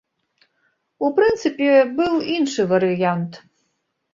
[1.07, 1.67] У прынцыпе,
[1.99, 3.39] быў іншы варыянт.